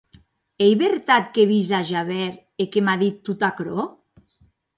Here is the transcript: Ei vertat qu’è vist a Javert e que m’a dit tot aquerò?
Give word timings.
Ei 0.65 0.71
vertat 0.81 1.25
qu’è 1.33 1.45
vist 1.51 1.71
a 1.79 1.81
Javert 1.89 2.37
e 2.61 2.67
que 2.71 2.79
m’a 2.85 2.95
dit 3.03 3.17
tot 3.25 3.41
aquerò? 3.49 3.81